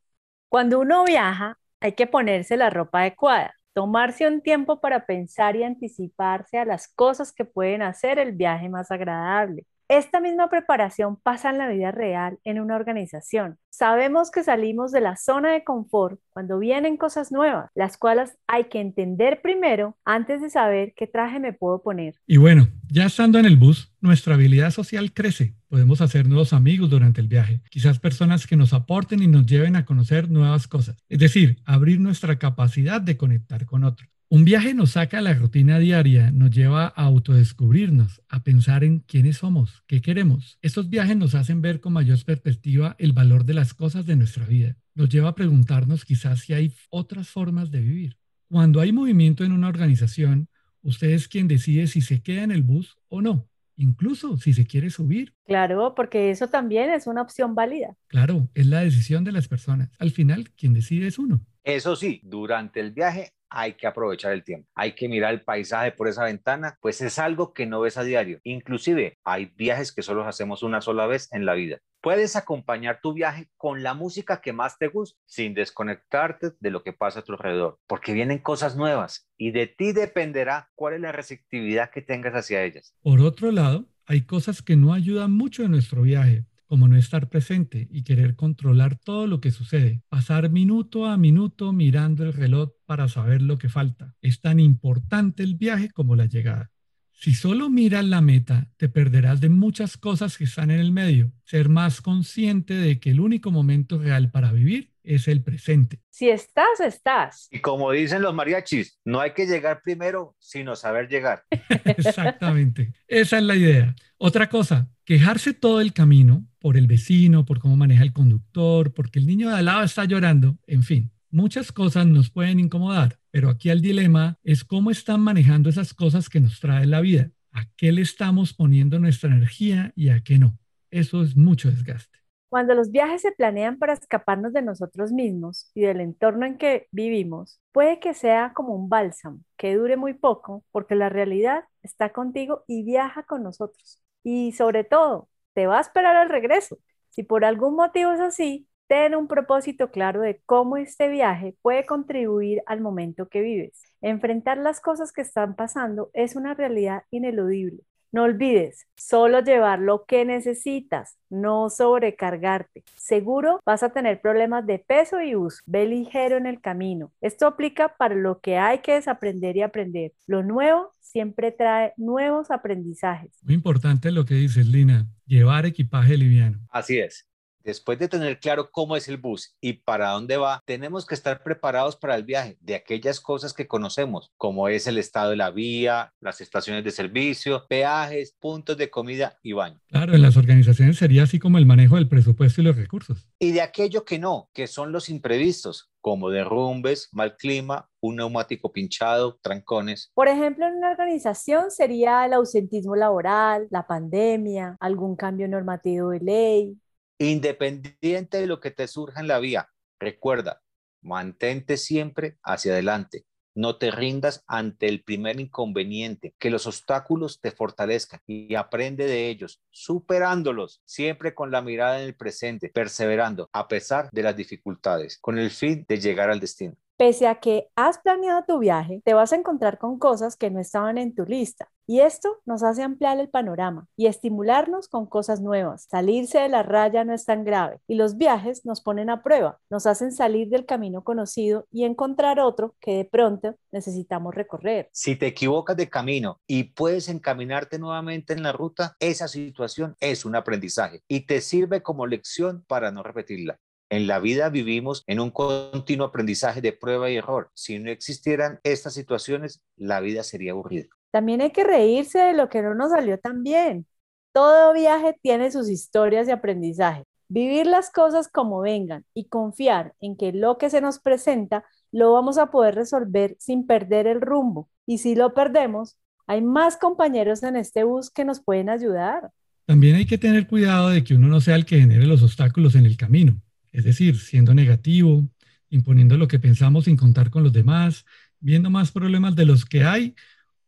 Cuando 0.49 0.81
uno 0.81 1.05
viaja, 1.05 1.59
hay 1.81 1.93
que 1.93 2.07
ponerse 2.07 2.57
la 2.57 2.71
ropa 2.71 3.01
adecuada, 3.01 3.55
tomarse 3.73 4.27
un 4.27 4.41
tiempo 4.41 4.81
para 4.81 5.07
pensar 5.07 5.57
y 5.57 5.63
anticiparse 5.63 6.59
a 6.59 6.65
las 6.65 6.89
cosas 6.89 7.33
que 7.33 7.45
pueden 7.45 7.83
hacer 7.83 8.19
el 8.19 8.33
viaje 8.33 8.69
más 8.69 8.91
agradable. 8.91 9.67
Esta 9.91 10.21
misma 10.21 10.49
preparación 10.49 11.17
pasa 11.21 11.51
en 11.51 11.59
la 11.59 11.69
vida 11.69 11.91
real 11.91 12.39
en 12.45 12.61
una 12.61 12.77
organización. 12.77 13.59
Sabemos 13.71 14.31
que 14.31 14.45
salimos 14.45 14.93
de 14.93 15.01
la 15.01 15.17
zona 15.17 15.53
de 15.53 15.65
confort 15.65 16.21
cuando 16.29 16.61
vienen 16.61 16.97
cosas 16.97 17.33
nuevas, 17.33 17.73
las 17.75 17.97
cuales 17.97 18.39
hay 18.47 18.67
que 18.67 18.81
entender 18.81 19.41
primero 19.43 19.99
antes 20.05 20.43
de 20.43 20.49
saber 20.49 20.93
qué 20.95 21.09
traje 21.09 21.41
me 21.41 21.53
puedo 21.53 21.83
poner. 21.83 22.15
Y 22.29 22.37
bueno, 22.37 22.69
ya 22.89 23.07
estando 23.07 23.41
en 23.41 23.47
el 23.47 23.57
bus, 23.57 23.93
nuestra 24.01 24.35
habilidad 24.35 24.71
social 24.71 25.13
crece. 25.13 25.57
Podemos 25.67 26.01
hacer 26.01 26.29
nuevos 26.29 26.53
amigos 26.53 26.89
durante 26.89 27.21
el 27.21 27.27
viaje, 27.27 27.61
quizás 27.69 27.99
personas 27.99 28.47
que 28.47 28.55
nos 28.55 28.73
aporten 28.73 29.21
y 29.25 29.27
nos 29.27 29.45
lleven 29.45 29.75
a 29.75 29.85
conocer 29.85 30.31
nuevas 30.31 30.69
cosas, 30.69 31.03
es 31.09 31.19
decir, 31.19 31.57
abrir 31.65 31.99
nuestra 31.99 32.39
capacidad 32.39 33.01
de 33.01 33.17
conectar 33.17 33.67
con 33.67 33.83
otros. 33.83 34.09
Un 34.33 34.45
viaje 34.45 34.75
nos 34.75 34.93
saca 34.93 35.19
a 35.19 35.23
la 35.23 35.35
rutina 35.35 35.81
diaria, 35.81 36.31
nos 36.31 36.53
lleva 36.53 36.85
a 36.85 37.03
autodescubrirnos, 37.03 38.23
a 38.29 38.45
pensar 38.45 38.85
en 38.85 39.01
quiénes 39.01 39.39
somos, 39.39 39.83
qué 39.89 40.01
queremos. 40.01 40.57
Estos 40.63 40.89
viajes 40.89 41.17
nos 41.17 41.35
hacen 41.35 41.61
ver 41.61 41.81
con 41.81 41.95
mayor 41.95 42.25
perspectiva 42.25 42.95
el 43.01 43.13
valor 43.13 43.45
de 43.45 43.55
las 43.55 43.75
cosas 43.75 44.07
de 44.07 44.15
nuestra 44.15 44.47
vida. 44.47 44.77
Nos 44.95 45.09
lleva 45.09 45.31
a 45.31 45.35
preguntarnos 45.35 46.05
quizás 46.05 46.43
si 46.43 46.53
hay 46.55 46.73
otras 46.91 47.29
formas 47.29 47.73
de 47.73 47.81
vivir. 47.81 48.19
Cuando 48.49 48.81
hay 48.81 48.93
movimiento 48.93 49.43
en 49.43 49.51
una 49.51 49.67
organización, 49.67 50.47
usted 50.81 51.11
es 51.11 51.27
quien 51.27 51.49
decide 51.49 51.89
si 51.89 52.01
se 52.01 52.23
queda 52.23 52.45
en 52.45 52.53
el 52.53 52.63
bus 52.63 52.99
o 53.09 53.23
no, 53.23 53.49
incluso 53.75 54.37
si 54.37 54.53
se 54.53 54.65
quiere 54.65 54.91
subir. 54.91 55.35
Claro, 55.45 55.97
porque 55.97 56.31
eso 56.31 56.47
también 56.47 56.91
es 56.91 57.09
una 57.09 57.23
opción 57.23 57.57
válida. 57.57 57.97
Claro, 58.07 58.49
es 58.55 58.67
la 58.67 58.79
decisión 58.79 59.25
de 59.25 59.33
las 59.33 59.49
personas. 59.49 59.91
Al 59.99 60.13
final, 60.13 60.53
quien 60.53 60.73
decide 60.73 61.09
es 61.09 61.19
uno. 61.19 61.45
Eso 61.65 61.97
sí, 61.97 62.21
durante 62.23 62.79
el 62.79 62.93
viaje 62.93 63.33
hay 63.51 63.75
que 63.75 63.87
aprovechar 63.87 64.33
el 64.33 64.45
tiempo. 64.45 64.69
Hay 64.75 64.93
que 64.93 65.09
mirar 65.09 65.35
el 65.35 65.43
paisaje 65.43 65.93
por 65.93 66.09
esa 66.09 66.25
ventana, 66.25 66.79
pues 66.81 67.01
es 67.01 67.19
algo 67.19 67.53
que 67.53 67.67
no 67.67 67.81
ves 67.81 67.99
a 67.99 68.05
diario. 68.05 68.41
Inclusive 68.45 69.19
hay 69.25 69.47
viajes 69.57 69.93
que 69.93 70.03
solo 70.03 70.27
hacemos 70.27 70.63
una 70.63 70.81
sola 70.81 71.07
vez 71.07 71.29
en 71.33 71.45
la 71.45 71.55
vida. 71.55 71.79
Puedes 72.01 72.35
acompañar 72.35 73.01
tu 73.03 73.13
viaje 73.13 73.51
con 73.59 73.83
la 73.83 73.93
música 73.93 74.41
que 74.41 74.55
más 74.55 74.79
te 74.79 74.89
gusta, 74.89 75.21
sin 75.27 75.53
desconectarte 75.53 76.53
de 76.59 76.71
lo 76.71 76.83
que 76.83 76.95
pasa 76.95 77.21
a 77.21 77.23
tu 77.23 77.33
alrededor, 77.33 77.79
porque 77.87 78.15
vienen 78.15 78.39
cosas 78.39 78.75
nuevas 78.77 79.29
y 79.37 79.51
de 79.51 79.67
ti 79.67 79.93
dependerá 79.93 80.71
cuál 80.75 80.95
es 80.95 81.01
la 81.01 81.13
receptividad 81.13 81.91
que 81.91 82.01
tengas 82.01 82.33
hacia 82.33 82.65
ellas. 82.65 82.95
Por 83.03 83.21
otro 83.21 83.53
lado, 83.53 83.87
hay 84.07 84.23
cosas 84.23 84.63
que 84.63 84.77
no 84.77 84.95
ayudan 84.95 85.33
mucho 85.33 85.63
en 85.63 85.73
nuestro 85.73 86.03
viaje, 86.03 86.47
como 86.71 86.87
no 86.87 86.97
estar 86.97 87.29
presente 87.29 87.89
y 87.91 88.05
querer 88.05 88.37
controlar 88.37 88.95
todo 88.95 89.27
lo 89.27 89.41
que 89.41 89.51
sucede, 89.51 90.03
pasar 90.09 90.51
minuto 90.51 91.07
a 91.07 91.17
minuto 91.17 91.73
mirando 91.73 92.23
el 92.23 92.33
reloj 92.33 92.71
para 92.87 93.09
saber 93.09 93.43
lo 93.43 93.59
que 93.59 93.69
falta. 93.69 94.15
Es 94.23 94.41
tan 94.41 94.61
importante 94.61 95.43
el 95.43 95.57
viaje 95.57 95.91
como 95.91 96.15
la 96.15 96.27
llegada. 96.27 96.71
Si 97.11 97.35
solo 97.35 97.71
miras 97.71 98.05
la 98.05 98.21
meta, 98.21 98.71
te 98.77 98.89
perderás 98.89 99.41
de 99.41 99.49
muchas 99.49 99.97
cosas 99.97 100.39
que 100.39 100.45
están 100.45 100.71
en 100.71 100.79
el 100.79 100.93
medio. 100.93 101.33
Ser 101.43 101.69
más 101.69 102.01
consciente 102.01 102.75
de 102.75 103.01
que 103.01 103.11
el 103.11 103.19
único 103.19 103.51
momento 103.51 103.99
real 103.99 104.31
para 104.31 104.53
vivir 104.53 104.93
es 105.03 105.27
el 105.27 105.43
presente. 105.43 106.01
Si 106.09 106.31
estás, 106.31 106.79
estás. 106.79 107.49
Y 107.51 107.59
como 107.59 107.91
dicen 107.91 108.23
los 108.23 108.33
mariachis, 108.33 109.01
no 109.05 109.19
hay 109.19 109.33
que 109.33 109.47
llegar 109.47 109.83
primero, 109.83 110.37
sino 110.39 110.77
saber 110.77 111.09
llegar. 111.09 111.43
Exactamente. 111.85 112.93
Esa 113.09 113.39
es 113.39 113.43
la 113.43 113.57
idea. 113.57 113.97
Otra 114.19 114.49
cosa, 114.49 114.89
quejarse 115.05 115.53
todo 115.53 115.81
el 115.81 115.93
camino 115.93 116.47
por 116.61 116.77
el 116.77 116.87
vecino, 116.87 117.45
por 117.45 117.59
cómo 117.59 117.77
maneja 117.77 118.03
el 118.03 118.13
conductor, 118.13 118.93
porque 118.93 119.19
el 119.19 119.27
niño 119.27 119.49
de 119.49 119.57
al 119.57 119.65
lado 119.65 119.83
está 119.83 120.05
llorando, 120.05 120.59
en 120.67 120.83
fin, 120.83 121.11
muchas 121.31 121.73
cosas 121.73 122.07
nos 122.07 122.31
pueden 122.31 122.61
incomodar, 122.61 123.19
pero 123.31 123.49
aquí 123.49 123.71
el 123.71 123.81
dilema 123.81 124.39
es 124.43 124.65
cómo 124.65 124.91
están 124.91 125.21
manejando 125.21 125.69
esas 125.69 125.95
cosas 125.95 126.29
que 126.29 126.41
nos 126.41 126.61
trae 126.61 126.87
la 126.87 127.01
vida, 127.01 127.31
a 127.53 127.65
qué 127.77 127.93
le 127.93 128.03
estamos 128.03 128.53
poniendo 128.53 128.99
nuestra 128.99 129.31
energía 129.31 129.93
y 129.97 130.11
a 130.11 130.21
qué 130.21 130.39
no. 130.39 130.59
Eso 130.91 131.23
es 131.23 131.37
mucho 131.37 131.71
desgaste. 131.71 132.19
Cuando 132.49 132.75
los 132.75 132.91
viajes 132.91 133.23
se 133.23 133.31
planean 133.31 133.79
para 133.79 133.93
escaparnos 133.93 134.53
de 134.53 134.63
nosotros 134.63 135.13
mismos 135.13 135.71
y 135.73 135.83
del 135.83 136.01
entorno 136.01 136.47
en 136.47 136.59
que 136.59 136.89
vivimos, 136.91 137.61
puede 137.71 138.01
que 138.01 138.13
sea 138.13 138.53
como 138.55 138.75
un 138.75 138.89
bálsamo, 138.89 139.39
que 139.57 139.77
dure 139.77 139.97
muy 139.97 140.15
poco, 140.15 140.65
porque 140.73 140.97
la 140.97 141.09
realidad 141.09 141.63
está 141.83 142.13
contigo 142.13 142.65
y 142.67 142.83
viaja 142.83 143.23
con 143.23 143.45
nosotros. 143.45 144.03
Y 144.25 144.51
sobre 144.51 144.83
todo, 144.83 145.29
te 145.61 145.67
va 145.67 145.77
a 145.77 145.83
esperar 145.83 146.17
al 146.17 146.31
regreso. 146.31 146.79
Si 147.11 147.23
por 147.23 147.45
algún 147.45 147.77
motivo 147.77 148.13
es 148.13 148.21
así, 148.21 148.67
ten 148.87 149.15
un 149.15 149.29
propósito 149.29 149.91
claro 149.91 150.23
de 150.23 150.41
cómo 150.47 150.79
este 150.79 151.09
viaje 151.09 151.55
puede 151.61 151.85
contribuir 151.85 152.63
al 152.65 152.81
momento 152.81 153.29
que 153.29 153.43
vives. 153.43 153.79
Enfrentar 154.01 154.57
las 154.57 154.81
cosas 154.81 155.13
que 155.13 155.21
están 155.21 155.57
pasando 155.57 156.11
es 156.15 156.35
una 156.35 156.55
realidad 156.55 157.03
ineludible. 157.11 157.83
No 158.13 158.25
olvides, 158.25 158.87
solo 158.97 159.41
llevar 159.41 159.79
lo 159.79 160.05
que 160.05 160.25
necesitas, 160.25 161.17
no 161.29 161.71
sobrecargarte. 161.71 162.83
Seguro 162.97 163.61
vas 163.65 163.85
a 163.85 163.93
tener 163.93 164.21
problemas 164.21 164.67
de 164.67 164.81
peso 164.81 165.23
y 165.23 165.37
uso. 165.37 165.63
Ve 165.67 165.87
ligero 165.87 166.37
en 166.37 166.47
el 166.47 166.61
camino. 166.61 167.13
Esto 167.21 167.47
aplica 167.47 167.97
para 167.97 168.17
lo 168.17 168.41
que 168.41 168.59
hay 168.59 168.79
que 168.81 168.95
desaprender 168.95 169.57
y 169.57 169.63
aprender. 169.63 170.13
Lo 170.27 170.43
nuevo 170.43 170.93
siempre 170.99 171.53
trae 171.53 171.93
nuevos 171.97 172.51
aprendizajes. 172.51 173.31
Muy 173.43 173.55
importante 173.55 174.11
lo 174.11 174.25
que 174.25 174.35
dices, 174.35 174.67
Lina, 174.67 175.07
llevar 175.27 175.67
equipaje 175.67 176.17
liviano. 176.17 176.59
Así 176.71 176.99
es. 176.99 177.30
Después 177.63 177.99
de 177.99 178.09
tener 178.09 178.41
claro 178.41 178.71
cómo 178.71 178.97
es 178.97 179.09
el 179.09 179.19
bus 179.19 179.55
y 179.61 179.75
para 179.75 180.11
dónde 180.11 180.39
va, 180.39 180.63
tenemos 180.65 181.05
que 181.05 181.15
estar 181.15 181.43
preparados 181.43 181.97
para 181.97 182.15
el 182.15 182.25
viaje 182.25 182.57
de 182.61 182.75
aquellas 182.75 183.21
cosas 183.21 183.53
que 183.53 183.67
conocemos, 183.67 184.33
como 184.39 184.69
es 184.69 184.87
el 184.87 184.97
estado 184.97 185.31
de 185.31 185.37
la 185.37 185.51
vía, 185.51 186.13
las 186.21 186.41
estaciones 186.41 186.85
de 186.85 186.91
servicio, 186.91 187.67
peajes, 187.69 188.35
puntos 188.41 188.77
de 188.77 188.89
comida 188.89 189.39
y 189.43 189.53
baño. 189.53 189.79
Claro, 189.89 190.15
en 190.15 190.23
las 190.23 190.37
organizaciones 190.37 190.97
sería 190.97 191.25
así 191.25 191.39
como 191.39 191.59
el 191.59 191.67
manejo 191.67 191.97
del 191.97 192.09
presupuesto 192.09 192.61
y 192.61 192.65
los 192.65 192.77
recursos. 192.77 193.29
Y 193.39 193.53
de 193.53 193.61
aquello 193.61 194.05
que 194.05 194.19
no, 194.19 194.49
que 194.55 194.67
son 194.67 194.93
los 194.93 195.11
imprevistos, 195.11 195.91
como 196.01 196.31
derrumbes, 196.31 197.09
mal 197.13 197.37
clima, 197.37 197.89
un 198.01 198.17
neumático 198.17 198.73
pinchado, 198.73 199.39
trancones. 199.43 200.11
Por 200.15 200.29
ejemplo, 200.29 200.67
en 200.67 200.77
una 200.77 200.91
organización 200.91 201.71
sería 201.71 202.25
el 202.25 202.33
ausentismo 202.33 202.97
laboral, 202.97 203.69
la 203.71 203.87
pandemia, 203.87 204.77
algún 204.81 205.17
cambio 205.17 205.47
normativo 205.49 206.11
de 206.11 206.21
ley, 206.21 206.79
Independiente 207.23 208.39
de 208.39 208.47
lo 208.47 208.61
que 208.61 208.71
te 208.71 208.89
surja 208.89 209.21
en 209.21 209.29
la 209.29 209.39
vía, 209.41 209.69
recuerda, 209.99 210.63
mantente 211.03 211.77
siempre 211.77 212.39
hacia 212.43 212.73
adelante. 212.73 213.27
No 213.55 213.77
te 213.77 213.91
rindas 213.91 214.43
ante 214.47 214.89
el 214.89 215.03
primer 215.03 215.39
inconveniente, 215.39 216.35
que 216.39 216.49
los 216.49 216.67
obstáculos 216.67 217.39
te 217.39 217.51
fortalezcan 217.51 218.21
y 218.27 218.55
aprende 218.55 219.05
de 219.05 219.29
ellos, 219.29 219.61
superándolos, 219.69 220.81
siempre 220.87 221.35
con 221.35 221.51
la 221.51 221.61
mirada 221.61 222.01
en 222.01 222.07
el 222.07 222.17
presente, 222.17 222.71
perseverando 222.71 223.51
a 223.53 223.69
pesar 223.69 224.09
de 224.13 224.23
las 224.23 224.35
dificultades, 224.35 225.19
con 225.19 225.39
el 225.39 225.51
fin 225.51 225.85
de 225.87 226.01
llegar 226.01 226.31
al 226.31 226.41
destino. 226.41 226.75
Pese 227.01 227.27
a 227.27 227.37
que 227.37 227.67
has 227.77 227.97
planeado 227.97 228.45
tu 228.47 228.59
viaje, 228.59 229.01
te 229.07 229.15
vas 229.15 229.33
a 229.33 229.37
encontrar 229.37 229.79
con 229.79 229.99
cosas 229.99 230.37
que 230.37 230.51
no 230.51 230.61
estaban 230.61 230.99
en 230.99 231.15
tu 231.15 231.25
lista. 231.25 231.71
Y 231.87 232.01
esto 232.01 232.37
nos 232.45 232.63
hace 232.63 232.83
ampliar 232.83 233.19
el 233.19 233.31
panorama 233.31 233.87
y 233.97 234.05
estimularnos 234.05 234.87
con 234.87 235.07
cosas 235.07 235.41
nuevas. 235.41 235.87
Salirse 235.91 236.41
de 236.41 236.51
la 236.51 236.63
raya 236.63 237.03
no 237.07 237.15
es 237.15 237.25
tan 237.25 237.43
grave 237.43 237.79
y 237.89 237.95
los 237.95 238.19
viajes 238.19 238.67
nos 238.67 238.83
ponen 238.83 239.09
a 239.09 239.23
prueba, 239.23 239.59
nos 239.71 239.87
hacen 239.87 240.13
salir 240.13 240.51
del 240.51 240.67
camino 240.67 241.03
conocido 241.03 241.65
y 241.73 241.85
encontrar 241.85 242.39
otro 242.39 242.75
que 242.83 242.99
de 242.99 243.07
pronto 243.07 243.55
necesitamos 243.73 244.35
recorrer. 244.35 244.91
Si 244.93 245.17
te 245.17 245.29
equivocas 245.29 245.79
de 245.79 245.89
camino 245.89 246.39
y 246.47 246.65
puedes 246.65 247.09
encaminarte 247.09 247.79
nuevamente 247.79 248.35
en 248.35 248.43
la 248.43 248.53
ruta, 248.53 248.95
esa 249.01 249.27
situación 249.27 249.97
es 250.01 250.27
un 250.27 250.37
aprendizaje 250.37 251.01
y 251.09 251.21
te 251.21 251.41
sirve 251.41 251.83
como 251.83 252.07
lección 252.07 252.63
para 252.69 252.91
no 252.91 253.03
repetirla. 253.03 253.59
En 253.93 254.07
la 254.07 254.21
vida 254.21 254.51
vivimos 254.51 255.03
en 255.09 255.19
un 255.19 255.33
continuo 255.33 256.07
aprendizaje 256.07 256.61
de 256.61 256.73
prueba 256.73 257.11
y 257.11 257.17
error. 257.17 257.51
Si 257.55 257.81
no 257.81 257.91
existieran 257.91 258.61
estas 258.63 258.95
situaciones, 258.95 259.63
la 259.77 259.99
vida 259.99 260.23
sería 260.23 260.53
aburrida. 260.53 260.87
También 261.11 261.41
hay 261.41 261.51
que 261.51 261.65
reírse 261.65 262.21
de 262.21 262.33
lo 262.33 262.49
que 262.49 262.63
no 262.63 262.73
nos 262.77 262.93
salió 262.93 263.19
tan 263.19 263.43
bien. 263.43 263.87
Todo 264.33 264.73
viaje 264.75 265.19
tiene 265.21 265.51
sus 265.51 265.69
historias 265.69 266.29
de 266.29 266.35
aprendizaje. 266.35 267.03
Vivir 267.29 267.67
las 267.67 267.91
cosas 267.91 268.29
como 268.29 268.61
vengan 268.61 269.05
y 269.13 269.25
confiar 269.25 269.93
en 270.01 270.17
que 270.17 270.31
lo 270.33 270.57
que 270.57 270.71
se 270.71 270.81
nos 270.81 271.01
presenta 271.01 271.65
lo 271.91 272.13
vamos 272.13 272.39
a 272.39 272.53
poder 272.53 272.77
resolver 272.77 273.35
sin 273.41 273.67
perder 273.67 274.07
el 274.07 274.21
rumbo. 274.21 274.69
Y 274.87 274.99
si 274.99 275.17
lo 275.17 275.35
perdemos, 275.35 275.97
hay 276.29 276.43
más 276.43 276.77
compañeros 276.77 277.43
en 277.43 277.57
este 277.57 277.83
bus 277.83 278.09
que 278.09 278.25
nos 278.25 278.41
pueden 278.41 278.69
ayudar. 278.69 279.33
También 279.67 279.97
hay 279.97 280.07
que 280.07 280.19
tener 280.19 280.47
cuidado 280.47 280.91
de 280.91 281.03
que 281.03 281.17
uno 281.17 281.27
no 281.27 281.41
sea 281.41 281.57
el 281.57 281.67
que 281.67 281.81
genere 281.81 282.07
los 282.07 282.23
obstáculos 282.23 282.77
en 282.77 282.87
el 282.87 282.97
camino 282.97 283.41
es 283.73 283.85
decir, 283.85 284.19
siendo 284.19 284.55
negativo, 284.55 285.29
imponiendo 285.69 286.17
lo 286.17 286.29
que 286.29 286.39
pensamos 286.39 286.85
sin 286.85 286.97
contar 286.97 287.31
con 287.31 287.43
los 287.43 287.53
demás, 287.53 288.05
viendo 288.41 288.71
más 288.71 288.91
problemas 288.91 289.37
de 289.37 289.47
los 289.47 289.65
que 289.65 289.85
hay 289.85 290.15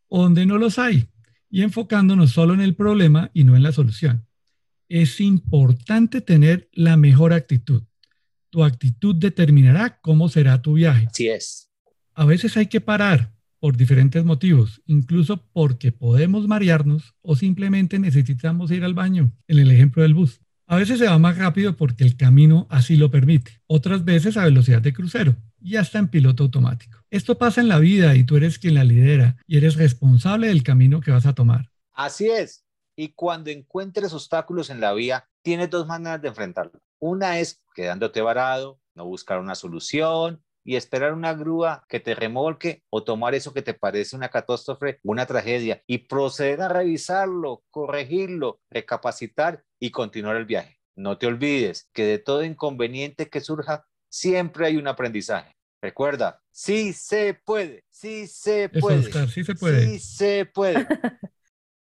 o 0.09 0.23
donde 0.23 0.47
no 0.47 0.59
los 0.59 0.79
hay 0.79 1.09
y 1.51 1.63
enfocándonos 1.63 2.31
solo 2.31 2.55
en 2.55 2.61
el 2.61 2.75
problema 2.75 3.31
y 3.35 3.45
no 3.45 3.57
en 3.57 3.63
la 3.63 3.73
solución. 3.73 4.27
Es 4.89 5.21
importante 5.21 6.21
tener 6.21 6.69
la 6.73 6.97
mejor 6.97 7.33
actitud. 7.33 7.83
Tu 8.51 8.63
actitud 8.63 9.15
determinará 9.15 10.01
cómo 10.01 10.29
será 10.29 10.61
tu 10.61 10.75
viaje. 10.75 11.07
Así 11.11 11.29
es. 11.29 11.71
A 12.15 12.27
veces 12.27 12.57
hay 12.57 12.67
que 12.67 12.81
parar 12.81 13.33
por 13.59 13.77
diferentes 13.77 14.25
motivos, 14.25 14.83
incluso 14.87 15.47
porque 15.53 15.93
podemos 15.93 16.47
marearnos 16.49 17.15
o 17.23 17.37
simplemente 17.37 17.99
necesitamos 17.99 18.71
ir 18.71 18.85
al 18.85 18.93
baño, 18.93 19.33
en 19.47 19.59
el 19.59 19.71
ejemplo 19.71 20.03
del 20.03 20.15
bus. 20.15 20.42
A 20.67 20.77
veces 20.77 20.99
se 20.99 21.07
va 21.07 21.19
más 21.19 21.39
rápido 21.39 21.77
porque 21.77 22.05
el 22.05 22.17
camino 22.17 22.67
así 22.71 22.97
lo 22.97 23.11
permite, 23.11 23.61
otras 23.67 24.05
veces 24.05 24.37
a 24.37 24.45
velocidad 24.45 24.81
de 24.81 24.93
crucero 24.93 25.37
y 25.61 25.77
hasta 25.77 25.99
en 25.99 26.09
piloto 26.09 26.45
automático. 26.45 26.99
Esto 27.11 27.37
pasa 27.37 27.61
en 27.61 27.69
la 27.69 27.79
vida 27.79 28.15
y 28.15 28.25
tú 28.25 28.37
eres 28.37 28.59
quien 28.59 28.75
la 28.75 28.85
lidera 28.85 29.37
y 29.47 29.59
eres 29.59 29.77
responsable 29.77 30.49
del 30.49 30.63
camino 30.63 31.01
que 31.01 31.11
vas 31.11 31.27
a 31.27 31.35
tomar. 31.35 31.71
Así 31.93 32.29
es. 32.29 32.65
Y 32.97 33.09
cuando 33.15 33.51
encuentres 33.51 34.13
obstáculos 34.13 34.71
en 34.71 34.81
la 34.81 34.93
vía, 34.93 35.29
tienes 35.43 35.71
dos 35.71 35.87
maneras 35.87 36.23
de 36.23 36.29
enfrentarlo. 36.29 36.81
Una 36.99 37.39
es 37.39 37.63
quedándote 37.75 38.21
varado, 38.21 38.81
no 38.95 39.05
buscar 39.05 39.41
una 39.41 39.55
solución 39.55 40.43
y 40.65 40.77
esperar 40.77 41.13
una 41.13 41.35
grúa 41.35 41.85
que 41.89 42.01
te 42.01 42.15
remolque 42.15 42.83
o 42.91 43.05
tomar 43.05 43.35
eso 43.35 43.53
que 43.53 43.63
te 43.63 43.75
parece 43.75 44.17
una 44.17 44.29
catástrofe, 44.29 44.99
una 45.03 45.27
tragedia 45.27 45.83
y 45.87 45.99
proceder 45.99 46.63
a 46.63 46.69
revisarlo, 46.69 47.63
corregirlo, 47.71 48.61
recapacitar 48.71 49.63
y 49.79 49.91
continuar 49.91 50.37
el 50.37 50.47
viaje. 50.47 50.79
No 50.95 51.19
te 51.19 51.27
olvides 51.27 51.89
que 51.93 52.05
de 52.05 52.19
todo 52.19 52.45
inconveniente 52.45 53.29
que 53.29 53.41
surja, 53.41 53.87
siempre 54.09 54.67
hay 54.67 54.77
un 54.77 54.89
aprendizaje. 54.89 55.57
Recuerda, 55.83 56.41
sí 56.51 56.93
se 56.93 57.35
puede, 57.45 57.85
sí 57.91 58.27
se 58.29 58.69
puede. 58.69 59.11
sí 59.29 59.43
se 59.43 59.55
puede. 59.55 59.87
Sí 59.87 59.99
se 59.99 60.47
puede. 60.47 60.87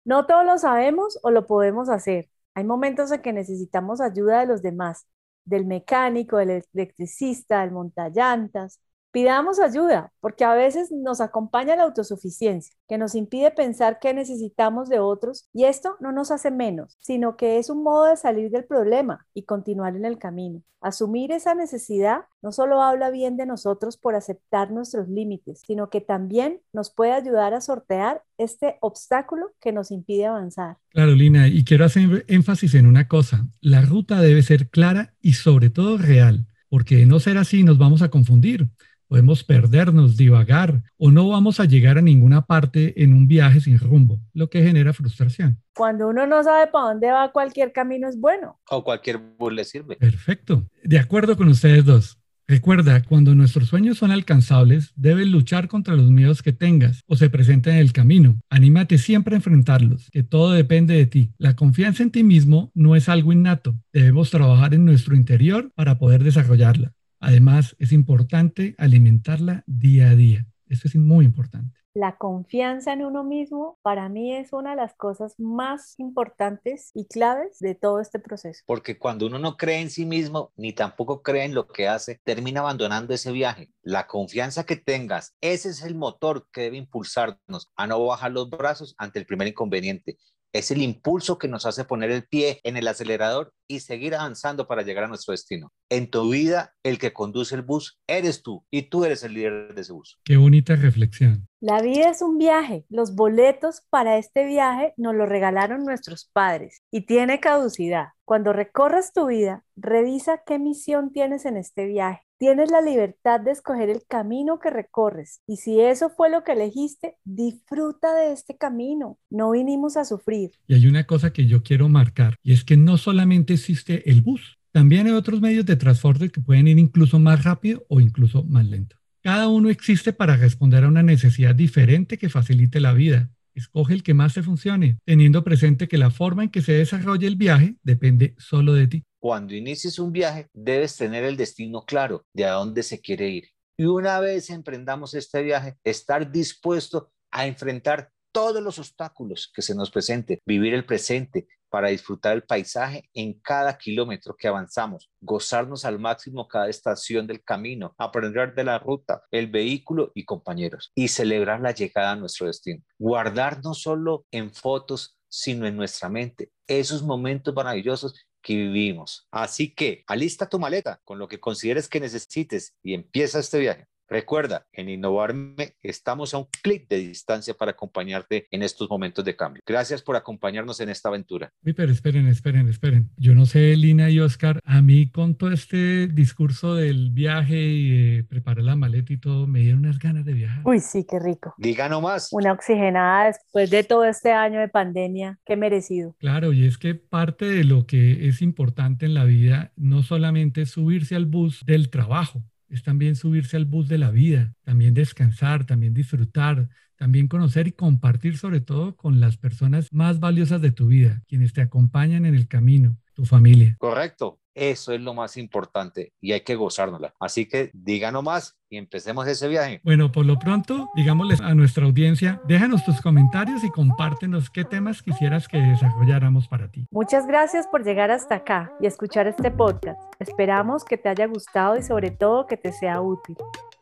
no 0.05 0.27
todo 0.27 0.45
lo 0.45 0.57
sabemos 0.59 1.19
o 1.23 1.31
lo 1.31 1.47
podemos 1.47 1.89
hacer. 1.91 2.31
Hay 2.55 2.65
momentos 2.65 3.13
en 3.13 3.21
que 3.21 3.33
necesitamos 3.33 4.01
ayuda 4.01 4.41
de 4.41 4.47
los 4.47 4.63
demás, 4.63 5.07
del 5.51 5.67
mecánico, 5.67 6.39
del 6.39 6.63
electricista, 6.73 7.61
del 7.63 7.73
montallantas, 7.73 8.81
Pidamos 9.13 9.59
ayuda, 9.59 10.13
porque 10.21 10.45
a 10.45 10.55
veces 10.55 10.93
nos 10.93 11.21
acompaña 11.21 11.75
la 11.75 11.83
autosuficiencia, 11.83 12.77
que 12.89 12.97
nos 12.97 13.17
impide 13.17 13.51
pensar 13.51 13.99
que 13.99 14.15
necesitamos 14.15 14.89
de 14.89 15.01
otros 15.01 15.49
y 15.53 15.65
esto 15.65 15.97
no 15.99 16.13
nos 16.13 16.31
hace 16.31 16.53
menos, 16.53 16.97
sino 17.01 17.37
que 17.37 17.59
es 17.59 17.71
un 17.71 17.83
modo 17.83 18.05
de 18.05 18.17
salir 18.17 18.51
del 18.51 18.67
problema 18.67 19.27
y 19.35 19.43
continuar 19.43 19.97
en 19.97 20.05
el 20.05 20.17
camino. 20.17 20.63
Asumir 20.81 21.33
esa 21.33 21.57
necesidad 21.57 22.21
no 22.41 22.53
solo 22.53 22.83
habla 22.83 23.11
bien 23.11 23.37
de 23.37 23.47
nosotros 23.47 23.97
por 23.97 24.15
aceptar 24.15 24.71
nuestros 24.71 25.09
límites, 25.09 25.61
sino 25.67 25.91
que 25.91 26.01
también 26.01 26.61
nos 26.73 26.95
puede 26.95 27.13
ayudar 27.13 27.53
a 27.53 27.61
sortear 27.61 28.23
este 28.39 28.79
obstáculo 28.81 29.51
que 29.61 29.73
nos 29.73 29.91
impide 29.91 30.27
avanzar. 30.27 30.77
Claro, 30.91 31.13
Lina, 31.13 31.49
y 31.49 31.65
quiero 31.65 31.85
hacer 31.85 32.25
énfasis 32.29 32.75
en 32.75 32.87
una 32.87 33.09
cosa, 33.09 33.47
la 33.61 33.83
ruta 33.83 34.21
debe 34.21 34.43
ser 34.43 34.71
clara 34.71 35.15
y 35.21 35.33
sobre 35.33 35.69
todo 35.69 35.99
real, 35.99 36.47
porque 36.69 36.97
de 36.97 37.07
no 37.07 37.19
ser 37.19 37.37
así 37.39 37.65
nos 37.65 37.77
vamos 37.77 38.01
a 38.03 38.09
confundir 38.09 38.71
podemos 39.11 39.43
perdernos, 39.43 40.17
divagar 40.17 40.85
o 40.97 41.11
no 41.11 41.29
vamos 41.29 41.59
a 41.59 41.65
llegar 41.65 41.99
a 41.99 42.01
ninguna 42.01 42.47
parte 42.47 43.03
en 43.03 43.13
un 43.13 43.27
viaje 43.27 43.61
sin 43.61 43.77
rumbo, 43.77 44.21
lo 44.33 44.49
que 44.49 44.63
genera 44.63 44.93
frustración. 44.93 45.61
Cuando 45.75 46.09
uno 46.09 46.29
no 46.29 46.45
sabe 46.45 46.69
para 46.69 46.91
dónde 46.91 47.11
va, 47.11 47.33
cualquier 47.33 47.73
camino 47.73 48.09
es 48.09 48.21
bueno. 48.21 48.61
O 48.71 48.85
cualquier 48.85 49.19
bus 49.19 49.53
le 49.53 49.65
sirve. 49.65 49.97
Perfecto. 49.97 50.65
De 50.85 51.01
acuerdo 51.01 51.37
con 51.37 51.49
ustedes 51.49 51.85
dos. 51.85 52.19
Recuerda, 52.47 53.03
cuando 53.03 53.35
nuestros 53.35 53.69
sueños 53.69 53.99
son 53.99 54.13
alcanzables, 54.13 54.93
debes 54.95 55.27
luchar 55.27 55.67
contra 55.67 55.97
los 55.97 56.11
miedos 56.11 56.43
que 56.43 56.53
tengas 56.53 57.03
o 57.09 57.17
se 57.17 57.31
presenten 57.31 57.75
en 57.75 57.81
el 57.81 57.93
camino. 57.93 58.41
Anímate 58.49 58.99
siempre 58.99 59.35
a 59.35 59.39
enfrentarlos, 59.39 60.09
que 60.13 60.23
todo 60.23 60.53
depende 60.53 60.95
de 60.95 61.07
ti. 61.07 61.33
La 61.37 61.57
confianza 61.57 62.05
en 62.05 62.13
ti 62.13 62.23
mismo 62.23 62.71
no 62.75 62.95
es 62.95 63.09
algo 63.09 63.33
innato. 63.33 63.75
Debemos 63.93 64.31
trabajar 64.31 64.73
en 64.73 64.85
nuestro 64.85 65.17
interior 65.17 65.73
para 65.75 65.99
poder 65.99 66.23
desarrollarla. 66.23 66.93
Además, 67.21 67.77
es 67.79 67.93
importante 67.93 68.75
alimentarla 68.79 69.63
día 69.67 70.11
a 70.11 70.15
día. 70.15 70.47
Eso 70.67 70.89
es 70.89 70.97
muy 70.97 71.27
importante. 71.27 71.81
La 71.93 72.17
confianza 72.17 72.93
en 72.93 73.05
uno 73.05 73.25
mismo 73.25 73.79
para 73.83 74.09
mí 74.09 74.33
es 74.33 74.53
una 74.53 74.71
de 74.71 74.77
las 74.77 74.95
cosas 74.95 75.35
más 75.39 75.99
importantes 75.99 76.93
y 76.95 77.07
claves 77.09 77.59
de 77.59 77.75
todo 77.75 78.01
este 78.01 78.21
proceso. 78.21 78.63
Porque 78.65 78.97
cuando 78.97 79.27
uno 79.27 79.41
no 79.41 79.57
cree 79.57 79.81
en 79.81 79.91
sí 79.91 80.07
mismo 80.07 80.53
ni 80.57 80.73
tampoco 80.73 81.21
cree 81.21 81.45
en 81.45 81.55
lo 81.55 81.67
que 81.67 81.89
hace, 81.89 82.21
termina 82.23 82.61
abandonando 82.61 83.13
ese 83.13 83.33
viaje. 83.33 83.73
La 83.83 84.07
confianza 84.07 84.65
que 84.65 84.77
tengas, 84.77 85.35
ese 85.41 85.71
es 85.71 85.83
el 85.83 85.97
motor 85.97 86.47
que 86.53 86.63
debe 86.63 86.77
impulsarnos 86.77 87.73
a 87.75 87.87
no 87.89 88.07
bajar 88.07 88.31
los 88.31 88.49
brazos 88.49 88.95
ante 88.97 89.19
el 89.19 89.27
primer 89.27 89.49
inconveniente 89.49 90.17
es 90.53 90.71
el 90.71 90.83
impulso 90.83 91.39
que 91.39 91.49
nos 91.49 91.67
hace 91.67 91.85
poner 91.85 92.11
el 92.11 92.25
pie 92.25 92.61
en 92.65 92.77
el 92.77 92.89
acelerador 92.89 93.53
y 93.69 93.81
seguir 93.81 94.15
avanzando 94.15 94.67
para 94.67 94.83
llegar 94.83 95.05
a 95.05 95.09
nuestro 95.09 95.33
destino. 95.33 95.73
En 95.89 96.11
tu 96.11 96.31
vida, 96.31 96.73
el 96.83 96.99
que 96.99 97.13
conduce 97.13 97.55
el 97.55 97.63
bus 97.63 97.99
eres 98.09 98.43
tú 98.43 98.65
y 98.71 98.83
tú 98.83 99.05
eres 99.05 99.23
el 99.23 99.35
líder 99.35 99.75
de 99.75 99.81
ese 99.81 99.93
bus. 99.93 100.19
Qué 100.25 100.37
bonita 100.37 100.75
reflexión. 100.77 101.47
La 101.61 101.83
vida 101.83 102.11
es 102.11 102.23
un 102.23 102.39
viaje. 102.39 102.85
Los 102.89 103.15
boletos 103.15 103.83
para 103.91 104.19
este 104.19 104.47
viaje 104.47 104.95
nos 104.97 105.15
los 105.15 105.29
regalaron 105.29 105.85
nuestros 105.85 106.29
padres 106.33 106.83
y 106.91 107.03
tiene 107.03 107.39
caducidad. 107.39 108.09
Cuando 108.31 108.53
recorras 108.53 109.13
tu 109.13 109.27
vida, 109.27 109.65
revisa 109.75 110.43
qué 110.47 110.61
misión 110.61 111.11
tienes 111.13 111.47
en 111.47 111.57
este 111.57 111.85
viaje 111.87 112.21
Tienes 112.39 112.71
la 112.71 112.81
libertad 112.81 113.41
de 113.41 113.51
escoger 113.51 113.91
el 113.91 114.03
camino 114.09 114.61
que 114.61 114.71
recorres 114.71 115.41
y 115.49 115.57
si 115.57 115.81
eso 115.81 116.11
fue 116.11 116.31
lo 116.31 116.45
que 116.45 116.53
elegiste, 116.53 117.17
disfruta 117.25 118.15
de 118.15 118.33
este 118.33 118.57
camino. 118.57 119.19
No 119.31 119.51
vinimos 119.51 119.97
a 119.97 120.05
sufrir. 120.05 120.53
Y 120.69 120.75
hay 120.75 120.87
una 120.87 121.09
cosa 121.09 121.33
que 121.33 121.47
yo 121.49 121.65
quiero 121.65 121.89
marcar 121.89 122.37
y 122.45 122.53
es 122.53 122.63
que 122.63 122.77
no 122.77 122.99
solamente 122.99 123.55
existe 123.55 124.09
el 124.09 124.23
bus, 124.23 124.61
también 124.71 125.09
hay 125.09 125.13
otros 125.15 125.41
medios 125.41 125.67
de 125.67 125.75
transporte 125.75 126.31
que 126.31 126.41
pueden 126.41 126.69
ir 126.69 126.79
incluso 126.79 127.19
más 127.19 127.43
rápido 127.43 127.85
o 127.89 127.99
incluso 127.99 128.45
más 128.45 128.65
lento. 128.65 128.95
Cada 129.25 129.49
uno 129.49 129.71
existe 129.71 130.13
para 130.13 130.37
responder 130.37 130.85
a 130.85 130.89
una 130.89 131.03
necesidad 131.03 131.57
diferente 131.57 132.17
que 132.17 132.29
facilite 132.29 132.79
la 132.79 132.93
vida. 132.93 133.29
Escoge 133.61 133.93
el 133.93 134.03
que 134.03 134.15
más 134.15 134.33
te 134.33 134.43
funcione, 134.43 134.99
teniendo 135.05 135.45
presente 135.45 135.87
que 135.87 135.99
la 135.99 136.11
forma 136.11 136.45
en 136.45 136.51
que 136.51 136.63
se 136.63 136.73
desarrolle 136.73 137.27
el 137.27 137.37
viaje 137.37 137.77
depende 137.83 138.35
solo 138.39 138.73
de 138.73 138.87
ti. 138.87 139.05
Cuando 139.21 139.55
inicies 139.55 139.99
un 139.99 140.13
viaje, 140.13 140.49
debes 140.55 140.97
tener 140.97 141.25
el 141.25 141.37
destino 141.37 141.83
claro 141.83 142.25
de 142.35 142.47
a 142.47 142.53
dónde 142.53 142.83
se 142.83 143.01
quiere 143.01 143.29
ir. 143.29 143.49
Y 143.79 143.85
una 143.85 144.19
vez 144.19 144.49
emprendamos 144.49 145.13
este 145.13 145.43
viaje, 145.43 145.77
estar 145.85 146.33
dispuesto 146.33 147.13
a 147.31 147.47
enfrentar 147.47 148.11
todos 148.33 148.63
los 148.63 148.79
obstáculos 148.79 149.51
que 149.55 149.61
se 149.61 149.75
nos 149.75 149.91
presenten, 149.91 150.39
vivir 150.47 150.73
el 150.73 150.87
presente 150.87 151.47
para 151.71 151.89
disfrutar 151.89 152.35
el 152.35 152.43
paisaje 152.43 153.09
en 153.15 153.41
cada 153.41 153.79
kilómetro 153.79 154.37
que 154.37 154.49
avanzamos, 154.49 155.11
gozarnos 155.21 155.85
al 155.85 155.99
máximo 155.99 156.49
cada 156.49 156.69
estación 156.69 157.27
del 157.27 157.43
camino, 157.43 157.95
aprender 157.97 158.55
de 158.55 158.65
la 158.65 158.79
ruta, 158.79 159.23
el 159.31 159.47
vehículo 159.47 160.13
y 160.15 160.25
compañeros, 160.25 160.93
y 160.95 161.09
celebrar 161.09 161.61
la 161.61 161.73
llegada 161.73 162.13
a 162.13 162.17
nuestro 162.17 162.47
destino. 162.47 162.83
Guardar 162.99 163.63
no 163.63 163.75
solo 163.75 164.27
en 164.31 164.53
fotos, 164.53 165.17
sino 165.29 165.67
en 165.67 165.77
nuestra 165.77 166.09
mente 166.09 166.51
esos 166.67 167.03
momentos 167.03 167.55
maravillosos 167.55 168.15
que 168.43 168.55
vivimos. 168.55 169.29
Así 169.31 169.75
que 169.75 170.03
alista 170.07 170.49
tu 170.49 170.59
maleta 170.59 171.01
con 171.05 171.19
lo 171.19 171.29
que 171.29 171.41
consideres 171.41 171.89
que 171.89 172.01
necesites 172.01 172.75
y 172.83 172.95
empieza 172.95 173.39
este 173.39 173.59
viaje. 173.59 173.87
Recuerda, 174.11 174.67
en 174.73 174.89
Innovarme 174.89 175.77
estamos 175.85 176.35
a 176.35 176.39
un 176.39 176.49
clic 176.63 176.89
de 176.89 176.97
distancia 176.97 177.55
para 177.55 177.71
acompañarte 177.71 178.49
en 178.51 178.65
estos 178.65 178.91
momentos 178.91 179.25
de 179.25 179.37
cambio. 179.37 179.63
Gracias 179.65 180.03
por 180.03 180.17
acompañarnos 180.17 180.81
en 180.81 180.89
esta 180.89 181.11
aventura. 181.11 181.53
Uy, 181.65 181.75
pero 181.75 181.93
esperen, 181.93 182.27
esperen, 182.27 182.69
esperen. 182.69 183.09
Yo 183.17 183.37
no 183.37 183.47
sé, 183.47 183.77
Lina 183.77 184.11
y 184.11 184.19
Oscar, 184.19 184.59
a 184.65 184.83
mí 184.83 185.09
con 185.13 185.37
todo 185.37 185.53
este 185.53 186.09
discurso 186.09 186.75
del 186.75 187.13
viaje 187.13 187.57
y 187.57 188.23
preparar 188.25 188.65
la 188.65 188.75
maleta 188.75 189.13
y 189.13 189.19
todo, 189.19 189.47
me 189.47 189.61
dieron 189.61 189.85
unas 189.85 190.01
ganas 190.01 190.25
de 190.25 190.33
viajar. 190.33 190.63
Uy, 190.65 190.81
sí, 190.81 191.07
qué 191.09 191.21
rico. 191.21 191.55
Diga 191.57 191.89
nomás. 191.89 192.33
Una 192.33 192.51
oxigenada 192.51 193.27
después 193.27 193.71
de 193.71 193.85
todo 193.85 194.05
este 194.05 194.33
año 194.33 194.59
de 194.59 194.67
pandemia, 194.67 195.39
qué 195.47 195.55
merecido. 195.55 196.17
Claro, 196.19 196.53
y 196.53 196.67
es 196.67 196.79
que 196.79 196.97
parte 196.97 197.45
de 197.45 197.63
lo 197.63 197.87
que 197.87 198.27
es 198.27 198.43
importante 198.43 199.07
en 199.07 199.15
la 199.15 199.23
vida 199.23 199.71
no 199.77 200.03
solamente 200.03 200.63
es 200.63 200.71
subirse 200.71 201.15
al 201.15 201.27
bus 201.27 201.63
del 201.65 201.91
trabajo, 201.91 202.43
es 202.71 202.83
también 202.83 203.17
subirse 203.17 203.57
al 203.57 203.65
bus 203.67 203.89
de 203.89 203.99
la 203.99 204.11
vida, 204.11 204.55
también 204.63 204.95
descansar, 204.95 205.67
también 205.67 205.93
disfrutar, 205.93 206.69
también 206.97 207.29
conocer 207.29 207.67
y 207.67 207.73
compartir 207.73 208.39
sobre 208.39 208.61
todo 208.61 208.97
con 208.97 209.21
las 209.21 209.37
personas 209.37 209.89
más 209.93 210.21
valiosas 210.21 210.63
de 210.63 210.71
tu 210.71 210.87
vida, 210.87 211.23
quienes 211.27 211.53
te 211.53 211.61
acompañan 211.61 212.27
en 212.27 212.35
el 212.35 212.47
camino, 212.47 212.97
tu 213.15 213.25
familia. 213.25 213.77
Correcto. 213.79 214.39
Eso 214.61 214.93
es 214.93 215.01
lo 215.01 215.15
más 215.15 215.39
importante 215.39 216.13
y 216.21 216.33
hay 216.33 216.43
que 216.43 216.55
gozárnosla. 216.55 217.15
Así 217.19 217.47
que 217.47 217.71
díganos 217.73 218.23
más 218.23 218.59
y 218.69 218.77
empecemos 218.77 219.27
ese 219.27 219.49
viaje. 219.49 219.81
Bueno, 219.83 220.13
por 220.13 220.27
lo 220.27 220.39
pronto, 220.39 220.91
digámosles 220.95 221.41
a 221.41 221.55
nuestra 221.55 221.87
audiencia, 221.87 222.43
déjanos 222.47 222.85
tus 222.85 223.01
comentarios 223.01 223.65
y 223.65 223.71
compártenos 223.71 224.51
qué 224.51 224.65
temas 224.65 225.03
quisieras 225.03 225.49
que 225.49 225.57
desarrolláramos 225.57 226.47
para 226.47 226.71
ti. 226.71 226.87
Muchas 226.91 227.27
gracias 227.27 227.69
por 227.69 227.85
llegar 227.85 228.11
hasta 228.11 228.35
acá 228.35 228.71
y 228.83 228.87
escuchar 228.87 229.27
este 229.27 229.51
podcast. 229.51 229.99
Esperamos 230.19 230.85
que 230.85 230.99
te 230.99 231.09
haya 231.09 231.25
gustado 231.25 231.79
y 231.79 231.83
sobre 231.83 232.11
todo 232.11 232.47
que 232.47 232.59
te 232.59 232.71
sea 232.73 233.01
útil. 233.01 233.39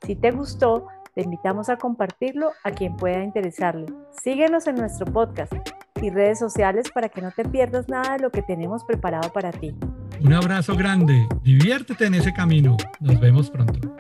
Si 0.07 0.15
te 0.15 0.31
gustó, 0.31 0.87
te 1.13 1.23
invitamos 1.23 1.69
a 1.71 1.77
compartirlo 1.77 2.53
a 2.63 2.71
quien 2.71 2.95
pueda 2.95 3.25
interesarle. 3.25 3.87
Síguenos 4.23 4.69
en 4.69 4.77
nuestro 4.77 5.07
podcast 5.07 5.53
y 6.01 6.11
redes 6.11 6.39
sociales 6.39 6.89
para 6.95 7.09
que 7.09 7.21
no 7.21 7.33
te 7.33 7.45
pierdas 7.45 7.89
nada 7.89 8.13
de 8.13 8.21
lo 8.21 8.31
que 8.31 8.43
tenemos 8.43 8.85
preparado 8.85 9.33
para 9.33 9.51
ti. 9.51 9.75
Un 10.21 10.33
abrazo 10.33 10.77
grande, 10.77 11.29
diviértete 11.43 12.07
en 12.07 12.15
ese 12.15 12.33
camino. 12.33 12.77
Nos 13.01 13.21
vemos 13.21 13.51
pronto. 13.51 13.97